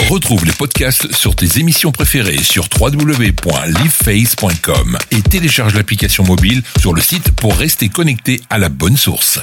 [0.00, 7.00] Retrouve les podcasts sur tes émissions préférées sur www.liveface.com et télécharge l'application mobile sur le
[7.00, 9.40] site pour rester connecté à la bonne source.